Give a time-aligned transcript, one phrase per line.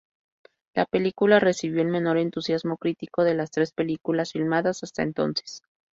[0.73, 5.61] La película recibió el menor entusiasmo crítico de las tres películas filmadas hasta entonces.